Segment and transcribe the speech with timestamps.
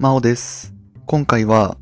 [0.00, 0.72] マオです。
[1.04, 1.76] 今回は、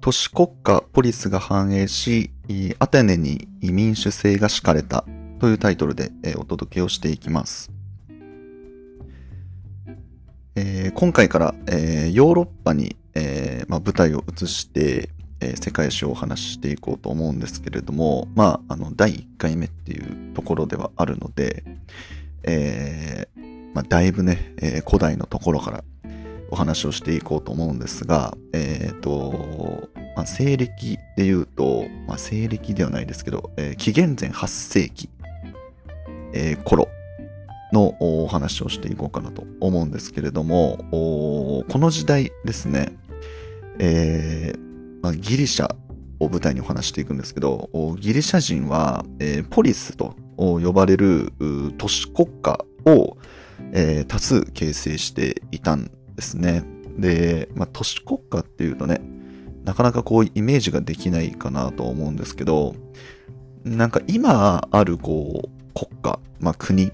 [0.00, 2.32] 都市国家ポリスが繁栄し、
[2.80, 5.04] アテネに民主制が敷かれた
[5.38, 7.70] というタイトルでお届けをしていきます。
[10.56, 21.62] えー今回から、えーヨーロッパに、えーま、舞台を移して、え世界史をお話ししていこうと思うんですけれども、まあ、あの、第1回目っていうところではあるので、
[22.42, 23.28] え
[23.74, 25.84] まあ、だいぶね、え古代のところから
[26.50, 35.08] お話をしていこうと思うんですが、えっ、と、まあ、西暦で言うと、まあ、西暦ではないですけど、えー紀元前8世紀、
[36.32, 36.88] えー頃
[37.72, 42.92] のお話をしていこうかなと思うんですけれども、この時代ですね、
[43.80, 45.74] えーまあ、ギリシャ
[46.20, 51.32] を舞台にお話していくんですけど、ギリシャ人は、えーポリスと呼ばれる
[51.78, 53.16] 都市国家を、
[53.72, 56.64] えー多数形成していたんですね。
[56.98, 59.00] で、まあ、都市国家っていうとね、
[59.64, 62.74] なかなかこうイメージができないかなと思うんですけど、
[63.64, 66.84] なんか今あるこう国家、まあ、国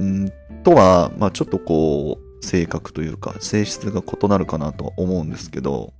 [0.00, 5.92] んとは、まあ、ちょっとこう性格というか性質が異なるかなとは思うんですけど、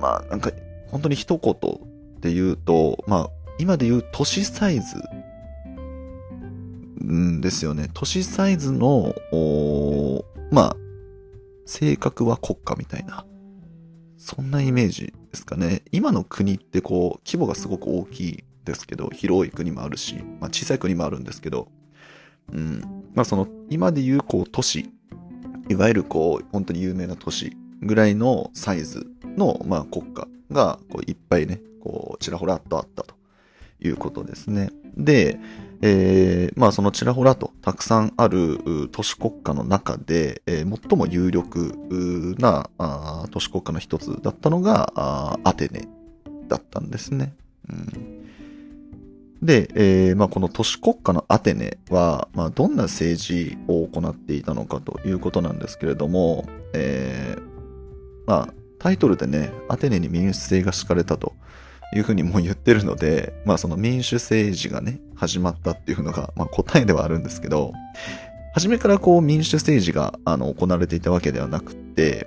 [0.00, 0.50] まあなんか
[0.90, 1.54] 本当に一言
[2.20, 4.96] で言うと、まあ今で言う都市サイズ
[7.04, 7.88] んですよね。
[7.92, 9.14] 都市サイズの、
[10.50, 10.76] まあ、
[11.66, 13.24] 性格は国家みたいな。
[14.16, 15.82] そんなイメージですかね。
[15.92, 21.68] 今の国ってこう、規模がすごく大きいですけど、広い国もあるし、まあ小さい国もあるんですけど、
[22.52, 22.80] うん。
[23.14, 24.90] まあその、今で言うこう都市、
[25.68, 29.06] いわゆるこう、本当に有名な都市ぐらいのサイズ
[29.36, 33.14] の、まあ国家が、こういっぱいね、こう、ちらほらっとあったと
[33.80, 34.70] いうことですね。
[34.96, 35.38] で、
[35.82, 45.88] えーまあそのちらほらとたくさんある都市国家の中で、えー最も有力なあ都市国家の一つだったのがあアテネ
[46.48, 47.34] だったんですね。
[47.68, 48.26] うん、
[49.42, 57.42] で、えーまあ、この都市国家のアテネは、まあ、どんな政治を行っていたのかということなんですけれども、えー
[58.26, 61.34] まあ、タイトルでね、アテネに民主制が敷かれたと
[61.94, 67.72] いうふうにもう言ってるので、まあその民主政治がね、始まったっていうのが、まあ答えではあるんですけど、
[68.54, 72.26] 初めからこう民主政治があの行われていたわけではなくて、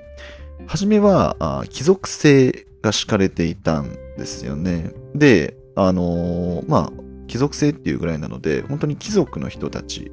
[0.67, 4.91] 初めはあ貴族制が敷かれていたんですよね。
[5.15, 6.91] で、あのーまあ、
[7.27, 10.11] 貴族制っていうぐらいなので、本当に貴族の人たち、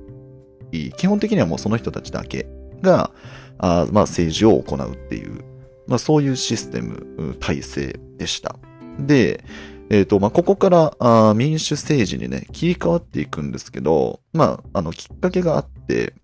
[0.96, 2.46] 基本的にはもうその人たちだけ
[2.82, 3.10] が、
[3.58, 5.44] あまあ政治を行うっていう、
[5.86, 8.56] まあそういうシステム、体制でした。
[8.98, 9.44] で、
[9.90, 16.14] えっ、と、まあ、ここからあ民主政治にね、切り替わっていくんですけど、まあ、あの、きっかけがあって、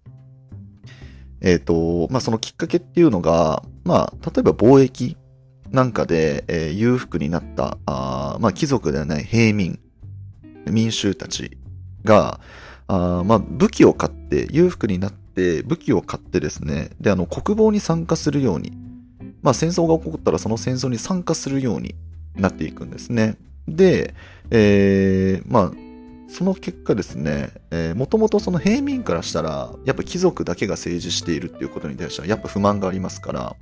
[1.40, 5.16] えっ、と、まあ、そのきっかけっていうのが、まあ、例えば貿易
[5.70, 9.78] なんかで、えー裕福になった、あまあ、貴族ではない平民、
[10.66, 11.58] 民衆たち
[12.04, 12.40] が、
[12.88, 18.72] あまあ、武器を買って、裕福になって、武器を買ってですね、で、あの、国防に参加するように、
[19.42, 21.94] まあ、戦争が起こったらその戦争に参加するように
[22.36, 23.36] なっていくんですね。
[23.68, 24.14] で、
[24.50, 25.72] えーまあ、
[26.28, 33.56] その結果ですね、えー、もともとその平民からしたら、やっぱ貴族だけが政治しているっていうことに対しては、やっぱ不満がありますから、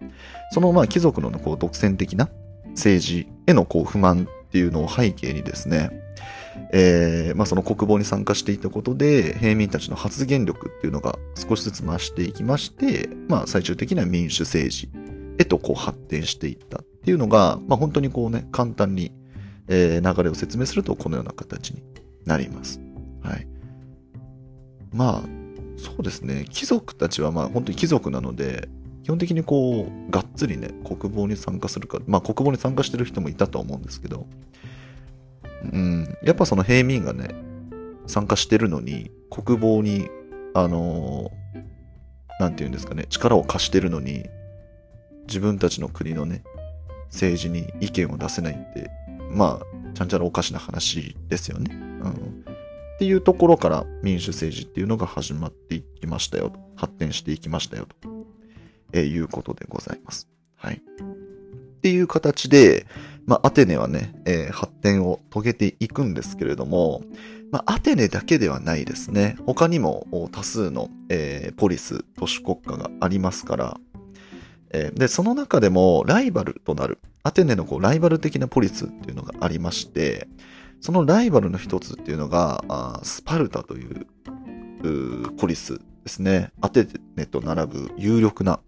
[0.53, 2.29] そのまあ貴族のこう独占的な
[2.71, 5.91] 政治へのこう不満っていうのを背景にですね、
[6.73, 14.91] えーまあその国防に参加していたことで、平民たちの発言力っていうのが少しずつ増していきまして、まあ最終的には民主政治
[15.39, 19.13] へとこう発展していったっていうのが、まあ本当にこうね、簡単に、
[19.69, 21.83] えー流れを説明するとこのような形に
[22.25, 22.81] なります。
[23.23, 23.47] はい。
[24.93, 25.29] まあ、
[25.77, 26.47] そうですね。
[26.51, 28.69] 貴族たちはまあ本当に貴族なので、
[29.05, 34.27] 基本的にこう、がっつりね、国防に参加するか、まあ国防に参加してる人もいたと思うんですけど、
[35.73, 37.35] うん、やっぱその平民がね、
[38.07, 40.09] 参加してるのに、国防に、
[40.55, 41.39] あのー
[42.39, 44.25] なんて言うんですかね、力を貸してるのに、
[45.27, 46.43] 自分たちの国のね、
[47.11, 48.91] 政治に意見を出せないって、
[49.31, 51.75] まあ、ちゃんちゃらおかしな話ですよね。
[51.75, 52.11] うん。
[52.11, 56.59] っていうところから民主政治っていうのが始まっていきましたよと。
[56.77, 58.09] 発展していきましたよと。
[58.93, 60.29] えーいうことでございます。
[60.57, 60.77] はい。
[60.77, 62.87] っていう形で、
[63.27, 67.03] まあ、アテネはね、えー発展を遂げていくんですけれども、
[67.51, 69.37] まあ、アテネだけではないですね。
[69.47, 73.81] 他にも多数の、えーポリス、都市国家がありますから、
[74.71, 80.29] えーで、その中でもライバルとなる、アテネのこうライバル的なポリスっていうのがありまして、
[80.81, 84.07] そのライバルの一つっていうのが、あスパルタという
[85.37, 86.51] ポリスですね。
[86.61, 86.87] アテ
[87.17, 88.61] ネと並ぶ有力な、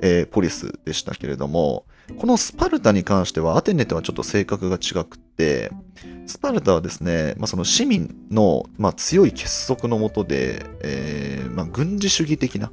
[0.00, 1.84] えー、ポリスでしたけれども、
[2.18, 5.70] このスパルタに関してはアテネとはちょっと性格が違くって、
[6.26, 12.70] スパルタはですね、まあ、その市民の、まあ、強い結束のもとで、えーまあ、軍事主義的な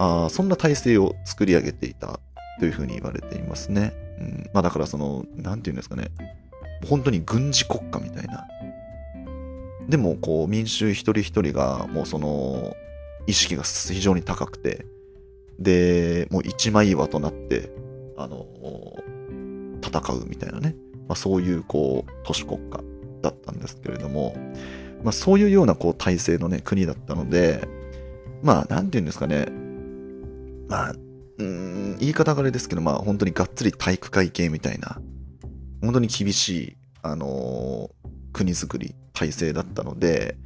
[0.00, 2.20] あ、そんな体制を作り上げていた
[2.58, 3.92] というふうに言われていますね。
[4.18, 6.08] うん、まあだからその、なんていうんですかね、
[6.88, 8.46] 本当に軍事国家みたいな。
[9.88, 12.74] でも、こう、民衆一人一人が、もうその、
[13.26, 14.86] 意識が非常に高くて、
[15.58, 17.70] で、もう一枚岩となって、
[18.16, 18.46] あの、
[19.82, 20.76] 戦うみたいなね。
[21.08, 22.80] まあそういう、こう、都市国家
[23.20, 24.34] だったんですけれども、
[25.02, 27.68] まあそういうような、こう、体制のね、国だったので、
[28.42, 29.59] まあ、なんて言うんですかね。
[30.70, 30.94] まあ、
[31.38, 35.00] うん、言い方があれですけど、まあ本当にがっつり体育会系みたいな、
[35.82, 40.36] 本当に厳しい、あのー、国づくり、体制だったので、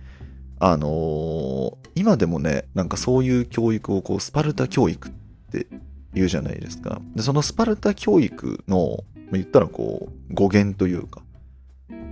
[0.58, 5.12] あのー、今でもね、なんかそういう教育をこう、スパルタ教育っ
[5.52, 5.66] て
[6.14, 7.02] 言うじゃないですか。
[7.14, 11.22] で、そのスパルタ教育の、言ったらこう、語源というか、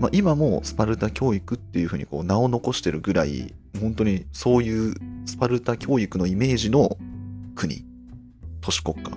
[0.01, 4.95] まあ、今もスパルタ教育っていうふうにこう名を残してるぐらい、本当にそういう
[5.25, 6.99] スパルタ教育のイメージの
[7.55, 7.85] 国
[8.63, 9.11] 都市国家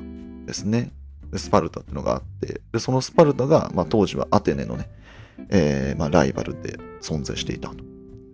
[0.45, 0.91] ですね。
[1.37, 4.89] スパルタっていうのがあって、でそのスパルタが、まあ、当時はアテネのね、
[5.49, 7.75] えー、まあ、ライバルで存在していたと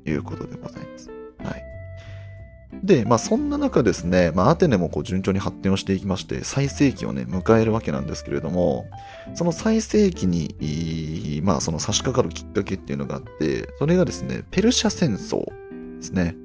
[0.10, 1.10] いうことでございます。
[1.44, 1.72] はい。
[2.84, 8.86] で、まあそんな中ですね、まあアテネもこう順調に発展をしていきまして、最盛期をね、迎えるわけなんですけれども、
[9.36, 15.46] その最盛期に、まあその差し掛かるきっかけっていうのがあって、それがですね、ペルシャ戦争
[15.98, 16.36] ですね。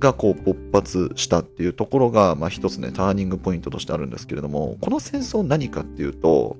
[0.00, 6.56] がこう勃発したっていうところが、まあ、一つね、ターニングポイントとしてあるんですけれども、この戦争何かっていうと、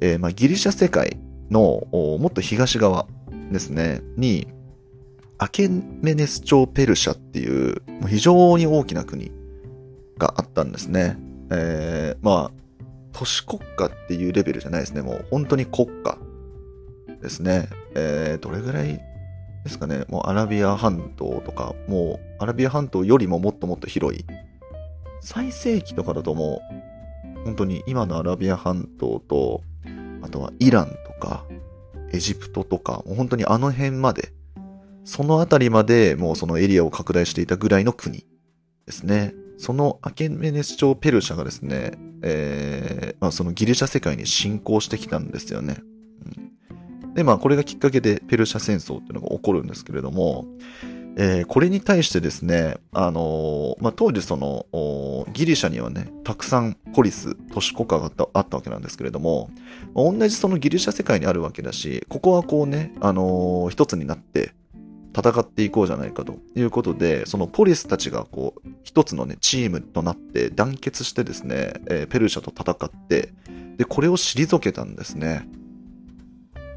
[0.00, 1.18] えー、まあギリシャ世界
[1.50, 3.06] のもっと東側
[3.50, 4.46] ですね、に、
[5.38, 9.32] アケメネス朝ペルシャっていう、もう非常に大きな国
[10.16, 11.18] があったんですね。
[11.50, 12.66] えー、まあ、
[13.12, 15.02] 都市国家っていうレベルじゃないですね。
[15.02, 16.18] もう本当に国家
[17.20, 17.68] ですね。
[17.94, 19.00] えー、どれぐらい
[19.66, 24.24] ですかね、もうアラビア半島とか、もうアラビア半島よりももっともっと広い。
[25.20, 26.62] 最盛期とかだとも
[27.40, 29.62] う、本当に今のアラビア半島と、
[30.22, 31.44] あとはイランとか、
[32.12, 34.32] エジプトとか、もう本当にあの辺まで、
[35.04, 38.24] その辺りまでもうそのエリアを拡大していたぐらいの国
[38.86, 39.34] ですね。
[39.58, 41.92] そのアケメネス朝ペルシャがですね、
[42.22, 45.78] えー、まあ、そのギリシャ世界に侵攻してきたんですよね。
[47.16, 50.44] で、まあ、これがきっかけでペルシャ戦争っていうのが起こるんですけれども、
[51.16, 54.66] えー、これに対してですね、あのー、まあ、当時その、
[55.32, 59.48] ギリシャにはね、たくさんポリス、都市国家があったわけなんですけれども、
[59.94, 64.52] まあ、同じそのギリシャ世界にあるわけだし、ここはこうね、あのー、一つになって
[65.16, 73.32] 戦っていこうじゃないかということで、そのポリスたちがこう、一つのね、チームとなって団結してですね、えー、ペルシャと戦って、
[73.78, 75.48] で、これを退けたんですね。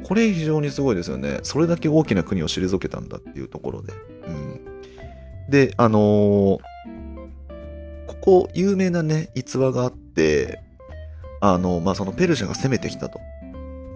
[0.04, 1.40] これ非常にすごいですよね。
[1.44, 3.94] それだけ大きな国を退けたんだっていうところで。
[4.28, 4.62] うん。
[5.50, 6.60] で、あのー、
[8.08, 10.62] ここ有名なね、逸話があって、
[11.42, 13.20] あの、まあ、そのペルシャが攻めてきたと。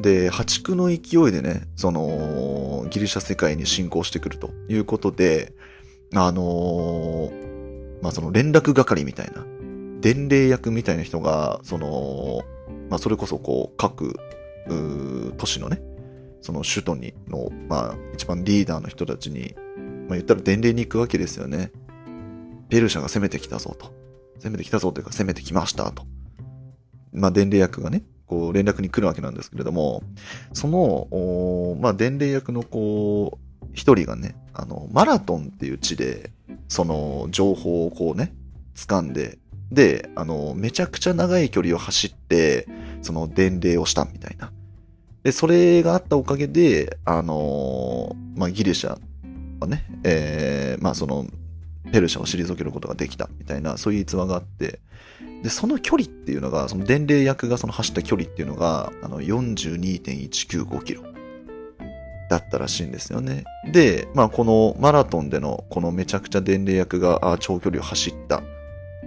[0.01, 5.53] で、破竹の勢いでね、その、ギリシャ世界に侵攻してくるということで、
[6.15, 9.45] あのー、まあ、その連絡係みたいな、
[10.01, 12.41] 伝令役みたいな人が、その、
[12.89, 14.15] まあ、それこそこう、各、
[15.37, 15.81] 都市のね、
[16.43, 19.55] その首都にの、まあ、一番リーダーの人たちに、
[20.07, 21.71] まあ、言ったら伝令に行くわけですよね。
[22.69, 23.93] ペルシャが攻めてきたぞと。
[24.39, 26.03] 攻めてきたぞというか攻めてきましたと。
[27.13, 30.03] まあ、伝令役がね、こう連絡に来るわけなんですけれども、
[30.51, 36.31] その、まあ、伝令役のこう、一人がね、あの、マラトンっていう地で、
[36.67, 38.33] その情報をこうね、
[38.75, 39.39] 掴んで、
[39.71, 42.67] で、あの、めちゃくちゃ長い距離を走って、
[43.01, 44.51] その伝令をしたみたいな。
[45.23, 48.99] で、それがあったおかげで、あのー、まあ、ギリシャ
[49.59, 51.25] はね、えー、まあ、その、
[51.91, 54.79] ペルシャを退けることができたみたいな、そういう逸話があって、
[55.43, 61.03] で、その距離っていうのが、その伝令役がその走った距離っていうのが、あの、42.195キロ
[62.29, 63.45] だったらしいんですよね。
[63.71, 68.41] で、まあ、このマラトンでの、このめちゃくちゃ伝令役が長距離を走った、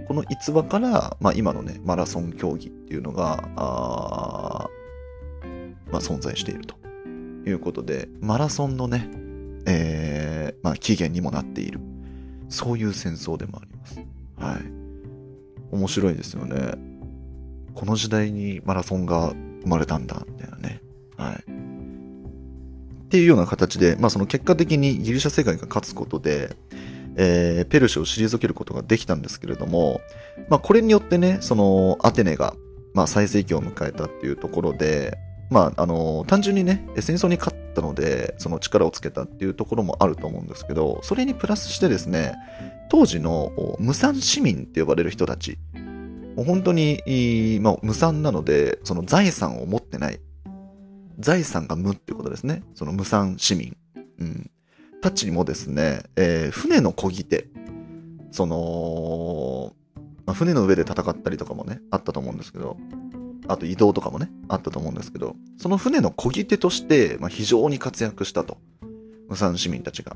[0.07, 4.69] この逸話から、まあ、今のね、マラソン競技っていうのが、あ
[5.97, 6.75] まあ、存在していると
[7.49, 9.09] いうことで、マラソンのね、
[9.65, 11.79] えー、まあ、起源にもなっている。
[12.49, 13.99] そういう戦争でもあります。
[14.37, 14.61] はい。
[15.71, 16.75] 面白いですよね。
[17.73, 20.81] この時代にマラソンが生まれたんだ、みたいなね。
[21.17, 21.35] はい。
[21.35, 26.55] っていうような形で、まあその結果的にギリシャ世界が勝つことで、
[27.15, 29.99] えー、ペルシャを退けることができたんですけれども、
[30.49, 32.53] まあ、これによってね、その、アテネが、
[32.93, 35.17] まあ、最盛期を迎えたっていうところで、
[35.49, 42.35] まあ、あの、単純にね、戦争に勝ったので、その力をつけたっていうところもあると思うんですけど、それにプラスしてですね、
[42.89, 45.57] 当時の無産市民って呼ばれる人たち、
[46.35, 50.19] 本当に、まあ、無産なので、その財産を持ってない。
[51.19, 52.61] 財産が無っていうことですね。
[52.75, 53.75] その無産市民。
[54.19, 54.51] うん。
[55.01, 57.47] たちもですね、えー、船の漕ぎ手、
[58.31, 59.73] その、
[60.25, 62.77] まあ、船の上で戦ったりとかもね、あったと思うんですけど、
[63.47, 68.57] あと移動とかもね、あったと思うんですけど、その船の漕ぎ手として、まあ、非常に活躍したと。
[69.27, 70.15] 無産市民たちが。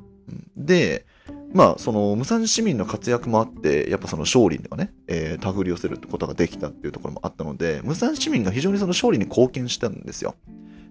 [0.56, 1.06] で、
[1.54, 10.36] まあ、その無産市民の活躍もあって、やっぱその勝利にはね、えー、手繰り寄せることができたっていうところもあったので、無産市民が非常にその勝利に貢献したんですよ。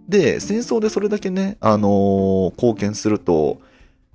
[0.08, 3.60] で、戦争でそれだけね、あのー、貢献すると、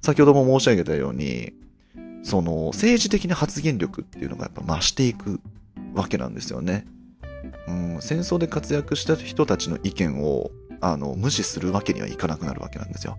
[0.01, 1.53] 先ほども申し上げたように、
[2.24, 5.39] その政治的な発言力っていうのがやっぱ増していく
[5.94, 6.86] わけなんですよね。
[7.67, 13.17] うん、戦争で活躍した人たちの意見をあの無視するわけにはいかなくなるわけなんですよ。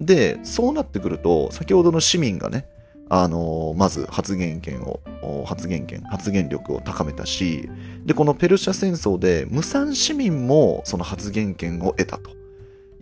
[0.00, 2.66] で、そうなってくると、先ほどの市民がね、
[3.12, 5.00] あのまず発言権を、
[5.44, 7.68] 発言権、発言力を高めたし、
[8.04, 12.30] で、このペルシャ戦争で無産市民もその発言権を得たと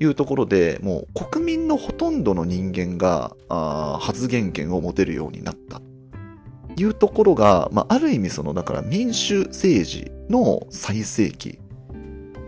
[0.00, 11.58] いうところで、もう国民のほとんどの人間があ発言権を持てるようになったというところが、まあ、ある意味その、だから民主政治の最盛期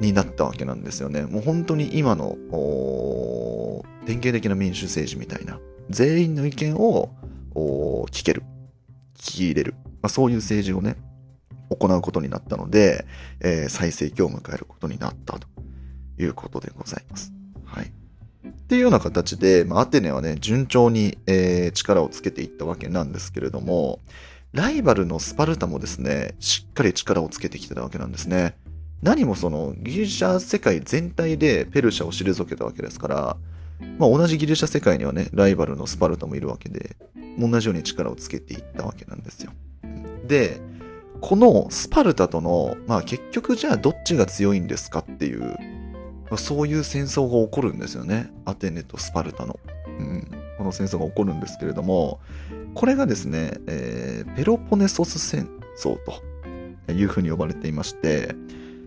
[0.01, 1.23] になったわけなんですよね。
[1.23, 2.37] もう本当に今の
[4.07, 5.59] 典型的な民主政治みたいな、
[5.89, 7.11] 全員の意見を
[8.11, 8.43] 聞ける、
[9.17, 10.97] 聞き入れる、まあ、そういう政治をね、
[11.71, 13.07] 行うことになったので、
[13.41, 15.47] えー、最盛期を迎えることになったと
[16.19, 17.33] いうことでございます。
[17.65, 17.93] はい。
[18.49, 24.01] っていうような形で、まあ、アテネはね、順調に、えー、力をつけていったわけなんですけれども、
[24.53, 28.57] ライバルのスパルタもですね、しっかり力をつけてきてたわけなんですね。
[29.03, 33.37] 何もそのギリシャ世界全体でペルシャを退けたわけですから、
[33.99, 36.97] まあ、同じギリシャ世界にはね、ライバルのスパルタもいるわけで、
[37.39, 39.53] 同じように力をつけていったわけなんですよ。
[40.27, 40.61] で、
[41.21, 45.57] このスパルタとの、まあ結局じゃあどっちが強いんですかっていう、ま
[46.33, 48.33] あ、そういう戦争が起こるんですよね。
[48.45, 49.61] アテネとスパルタの。
[49.87, 50.29] うん、
[50.59, 52.21] この戦争が起こるんですけれども、
[52.75, 55.49] これがですね、えー、ペロポネソス戦
[55.79, 55.99] 争
[56.87, 58.35] というふうに呼ばれていまして、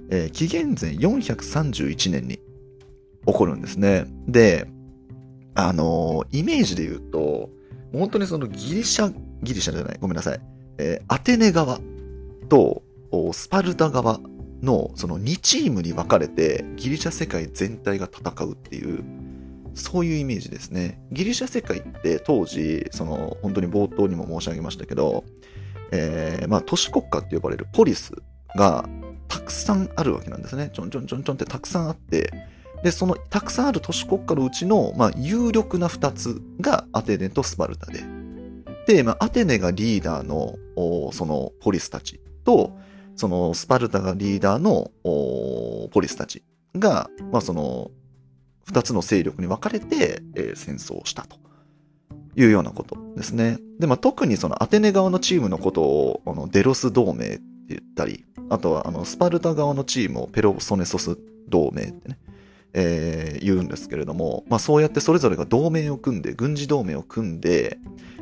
[0.10, 2.40] えー、紀元前431年に
[3.26, 4.06] 起こるんですね。
[4.28, 4.68] で、
[5.56, 7.50] あのー、イメージで言うと、
[7.92, 9.14] 本当にそのギリシャ、
[9.44, 10.40] ギリシャじゃない、ごめんなさい。
[10.78, 11.80] えー、アテネ側
[12.50, 12.82] と
[13.32, 14.20] スパルタ側
[14.62, 19.04] のその2チームに分かれてギリシャ世界全体が戦うっていう、
[19.76, 21.00] そういうイメージですね。
[21.12, 25.24] ギリシャ世界って当時、その本当に冒頭にも申し上げましたけど、
[25.92, 28.14] えー、まあ都市国家って呼ばれるポリス
[28.56, 28.88] が
[29.28, 30.70] たくさんあるわけなんですね。
[30.74, 32.32] ちょんちょんちょんちょんってたくさんあって、
[32.84, 38.04] で、そのたくさんある都市国家のうちの、まあ、有力な2つがアテネとスパルタで。
[38.88, 40.56] で、まあ、アテネがリーダーの、
[41.14, 42.78] そのポリスたちと、
[43.16, 46.44] そのスパルタがリーダーのポリスたち
[46.76, 47.92] が、まあ、その
[48.68, 51.38] 2つの勢力に分かれて、えー、戦争をしたと
[52.36, 53.60] いうようなことですね。
[53.80, 61.18] で、まあ、特にそのアテネ側のチームのことをあのデロス同盟って言ったり、あとはあのスパルタ側のチームをペロソネソス
[61.48, 62.20] 同盟ってね、
[62.74, 67.78] えー、言うんですけれども、まあそうやってそれぞれが同盟を組んで、軍事同盟を組んで、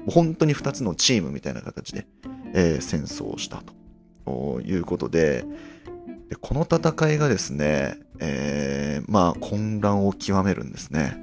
[0.07, 2.05] 本当に2つのチームみたいな形で、
[2.53, 3.63] えー、戦争をした
[4.25, 5.45] ということで、
[6.31, 11.17] でこの戦いがですね、えー、まあ混乱を極めるんですね。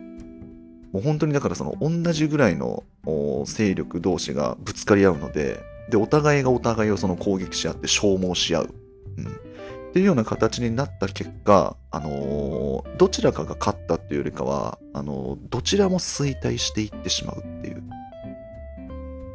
[0.92, 2.84] もう本当にだからその同じぐらいの
[3.46, 8.74] 勢力同士がぶつかり合うので、で、お互いがお互いをその攻撃し合って消耗し合う。
[9.16, 9.26] うん。
[9.26, 9.28] っ
[9.92, 17.82] ていうような形になった結果、あのー、どちらかが勝ったっていうよりかは、あのー、どちらも衰退していってしまうっていう。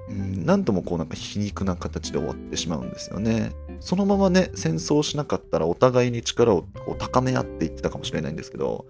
[0.09, 3.51] うん、なんともこうなんか皮肉な形で終わってしまうんですよね。
[3.79, 6.65] そのままね、戦争しなかったらお互いに力を
[6.97, 8.85] 高め合っていってたかもしれないんですけど、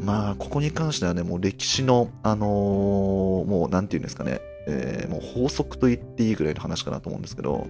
[0.00, 7.66] まあ、ここに関してはね、もう歴史の、あのー、もうなんて言うんですかね、えー、もう法則と言っていいぐらいの話かなと思うんですけど、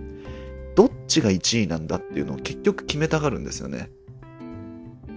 [0.76, 3.90] どっちが1位なんだっていうのを結局決めたがるんですよね。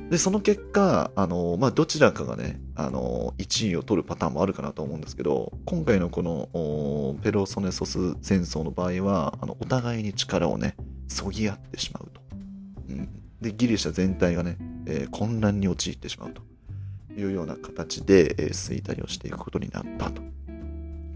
[0.10, 10.76] で、その結果、あの、まあ、どちらかがね、あの、1位を取るパターンもあるかなと思うんですけど、今回のこの、ペロソネソス戦争の場合は、あの、お互いに力をね、
[11.14, 12.22] そぎ合ってしまうと。
[12.90, 13.10] うん。
[13.40, 16.42] で、ギリシャ全体がね、えー、混乱に陥ってしまうと
[17.16, 20.22] いうような形で、えー、衰退をしていくことになったと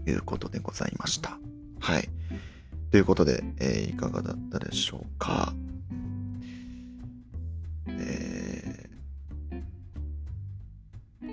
[0.08, 1.38] いうことでございました。
[1.80, 2.08] はい。
[2.90, 5.52] ということで、えー、いかがだったでしょうか。
[7.88, 11.28] えー、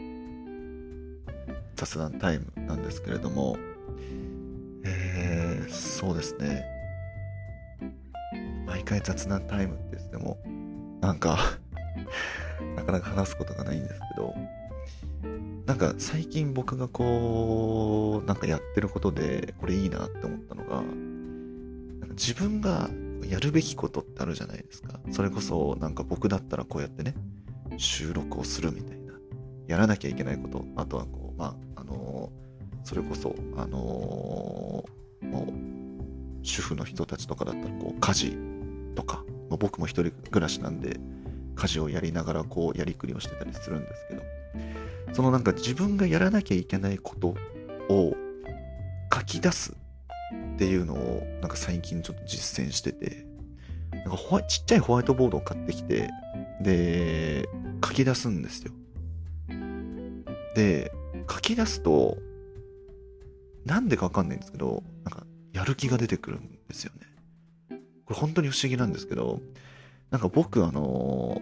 [1.75, 3.57] 雑談タイムなんですけれども、
[4.83, 6.74] えー、そうですね。
[8.85, 10.37] 回雑談タイムって言っても、
[11.01, 11.37] なんか
[12.77, 14.33] なかなか話すことがないんですけど、
[15.65, 20.83] なんか最近僕がこう、なんかやってることで、これいいなって思ったのが、
[22.11, 22.89] 自分が
[23.27, 24.99] やるべきことってあるじゃないですか。
[25.11, 27.15] それこそなんか僕だったらこうやってね、
[27.77, 29.13] 収録をするみたいな。
[29.67, 30.65] やらなきゃいけないこと。
[30.75, 38.37] あとはこう、まあ、あのー、それこそ、あのー、もう、主婦の人たちとかだったらこう、家事
[38.95, 40.99] とか、まあ、僕も一人暮らしなんで、
[41.55, 44.23] 家事をやりながらこう、やりくりをしてたりするんですけど、
[45.13, 47.35] そのなんか自分がやらなきゃいけないこと
[47.89, 48.15] を
[49.13, 49.73] 書き出す
[50.55, 53.25] っていうのをなんか最近ちょっと実践してて、
[53.91, 56.09] なんかホワちっちゃいホワイトボードを買ってきて、
[56.61, 57.47] で、
[57.83, 58.71] 書き出すんですよ。
[60.55, 60.91] で、
[61.29, 62.17] 書き出すと、
[63.65, 67.07] なんでかわかんないんですけど、なんかやる気が出てくるんですよね。
[68.05, 69.41] これ本当に不思議なんですけど、
[70.11, 71.41] なんか僕あの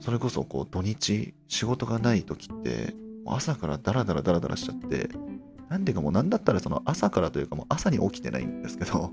[0.00, 2.94] それこそこう土日仕事がない時って
[3.26, 5.10] 朝からダラダラダラダラしちゃって
[5.68, 9.12] なんでかもうなんだったらその朝からというかもう朝に起きてないんですけど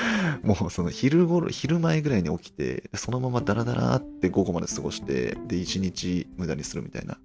[0.42, 7.18] もうその昼頃、昼前ぐらいに起きて、そのままダラダラって午後まで過ごして、で、一日無駄にするみたいな、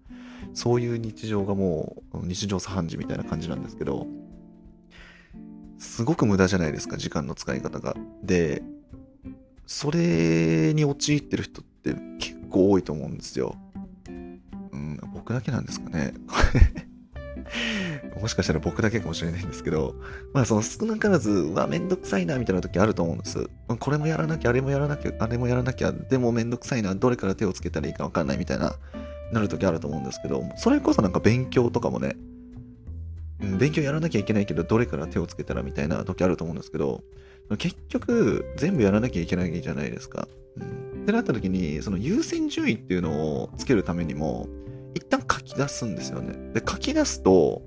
[0.53, 4.08] そういう日常がもう日常茶飯事みたいな感じなんですけど、
[5.77, 7.96] すごく無駄じゃないですか、時間の使い方が。
[8.24, 8.63] で、
[9.72, 13.56] それに陥ってる人って結構多いと思うんですよ。
[14.74, 16.13] うん、僕だけなんですかね。
[18.22, 19.96] もしかしたら僕だけかもしれないんですけど、
[20.34, 23.50] まあその少なからず、うわ、めんどくさいな、みたいな時あると思うんです。
[23.80, 28.75] これもやらなきゃ、あれもやらなきゃ、あれもやらなきゃ、でもめんどくさいな、どれから手をつけたらいいかわかんないみたいな、
[29.31, 32.18] なる時あると思うんですけど、それこそなんか勉強とかもね、
[33.40, 37.05] うん、勉強やらなきゃいけないけど、どれから手をつけたらみたいな時あると思うんですけど、
[37.57, 40.27] 結局、全部やらなきゃいけないじゃないですか。
[40.57, 43.11] うん、ってなった時に、その優先順位っていうの
[43.44, 44.48] をつけるためにも、
[44.94, 46.33] 一旦書き出すんですよね。
[46.53, 47.61] で、書き出すと、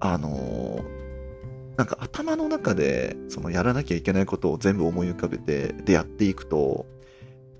[0.00, 6.86] あのー、なんか頭の中で、そのやらなきゃいけないことを全部思い浮かべて、でやっていくと、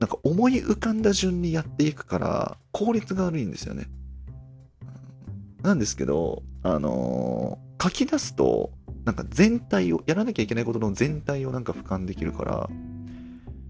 [0.01, 3.87] なんか思い浮かんだ順にやっていくから、効率が悪いんですよね。
[5.63, 8.73] なんですけど、あのー、書き出すと、
[9.05, 12.71] なんか全体を、やらなきゃいけないことの全体をなんか俯瞰できるから、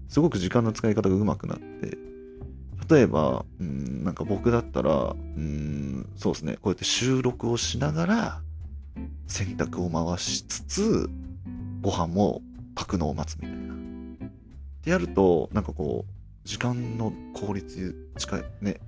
[0.07, 1.97] すごく時間の使い方が上手くなって、
[2.89, 8.41] 例えば、うん、なんか僕だったら、うん、そうですね、こうやって収録をしながら、
[9.27, 11.09] 洗濯を回しつつ、
[11.81, 12.41] ご飯も
[12.75, 13.73] 炊くのを待つみたいな。
[13.73, 13.77] っ
[14.83, 18.79] てやると、なんかこう、時間の効率、近い、ね、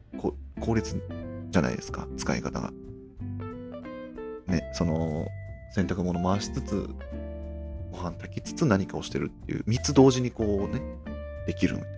[0.62, 1.02] 効率
[1.50, 2.72] じゃないですか、使い方が。
[4.48, 5.28] ね、その、
[5.72, 6.90] 洗濯物回しつつ、
[7.92, 10.82] ご飯炊きつつ何かをしてるっていう、3つ同時にこうね、
[11.46, 11.98] できるみたいな。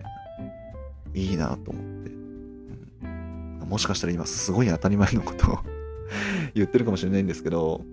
[1.14, 2.10] いいなと思って。
[3.02, 5.58] うん、もしかしたら今すごい当たり前のことを
[6.54, 7.84] 言ってるかもしれないんですけど、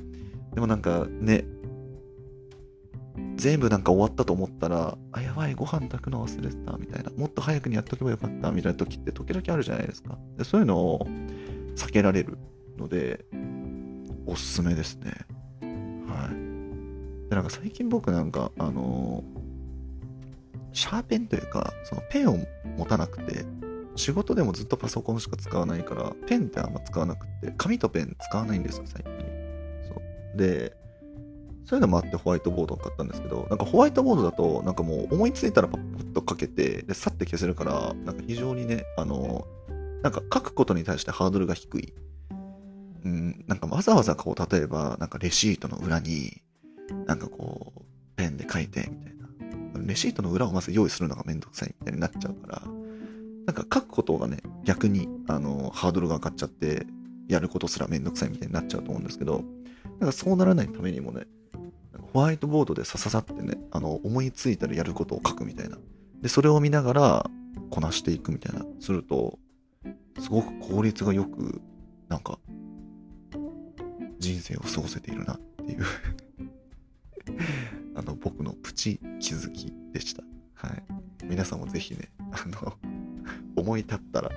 [0.53, 1.45] でもなんかね、
[3.35, 7.11] 全部なんか終わったと思ったら、あ、やばい、ご飯炊くの忘れてた、みたいな。
[7.15, 10.17] もっと早くにやっとけばよかった、みたいな時って時々あるじゃないですか。
[10.37, 11.07] でそういうのを
[11.75, 12.37] 避けられる
[12.77, 13.25] ので、
[14.25, 15.13] おすすめですね。
[17.29, 19.47] で、なんか最近僕なんか、あのー
[20.77, 22.37] シャーペンというか、そのペンを
[22.77, 23.45] 持たなくて、
[23.95, 29.11] 仕事でもずっとパソコンしか使わないから、ペンってあんま使わなくて、紙とペン使わないんですよ、最近。
[29.87, 29.95] そ
[30.35, 30.37] う。
[30.37, 30.77] で、
[31.65, 39.47] そういうのもあってホワイトボードを買ったんですけど、なんかホワイトボードだと、なんかもう思いついたらパッとかけて、で、さって消せるから、なんか非常にね、あの、
[40.03, 41.93] なんか書くことに対してハードルが低い。
[43.03, 46.41] うん、なんかわざわざこう、例えば、なんかレシートの裏に、
[47.05, 47.81] なんかこう、
[48.15, 49.27] ペンで書いて、みたいな。
[49.85, 52.61] レシートの裏をまず用意するのがめんどくさいみたいになっちゃうから、
[53.45, 56.85] なんか書くことがね、逆に、あの、ハードルが上がっちゃって、
[57.27, 59.43] やることすらめんどくさいみたいになっちゃうと思うんですけど、
[59.99, 61.25] なんかそうならないためにもね、
[62.13, 65.77] ホワイトボードでさささってね、あの、思いついたらやることを書くみたいな。
[66.21, 67.29] で、それを見ながら、
[67.69, 69.37] こなしていくみたいな、すると、
[70.19, 71.61] すごく効率がよく、
[72.07, 72.39] なんか、
[74.19, 75.85] 人生を過ごせているなっていう
[77.95, 80.23] あの、僕のプチ気づきでした。
[80.53, 80.83] はい。
[81.25, 82.73] 皆さんもぜひね、あの、
[83.55, 84.33] 思い立ったら、は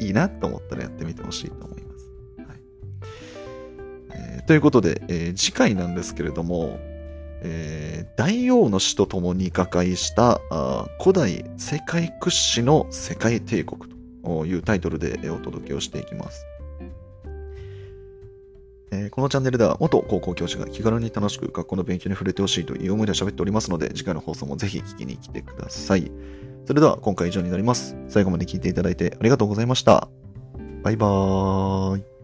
[0.00, 0.06] い。
[0.06, 2.10] いいなと思ったらやってみてほしいと思います。
[2.46, 2.58] はい。
[4.10, 6.78] えー、ということで、えー、次回なんですけれども、
[7.40, 10.40] えー、大王の死と共に瓦解した
[11.00, 13.82] 古代世界屈指の世界帝国
[14.24, 16.44] というタイトルでお届けをしていきます。
[18.98, 26.10] えー、このチャンネルでは元高校教師が気軽に楽しく学校の勉強に触れてほしいという思いで喋っておりますので、次回の放送もぜひ聞きに来てください。
[26.66, 27.96] それでは今回以上になります。
[28.08, 30.08] 最後まで聞いていただいてありがとうございました。
[30.82, 32.17] バイバーイ。